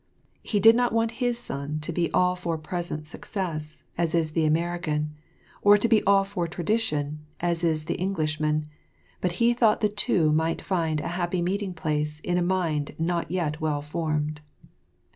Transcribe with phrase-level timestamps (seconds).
[0.41, 4.45] He did not want his son to be all for present success, as is the
[4.45, 5.13] American,
[5.61, 8.65] or to be all for tradition, as is the Englishman,
[9.21, 13.29] but he thought the two might find a happy meeting place in a mind not
[13.29, 14.41] yet well formed.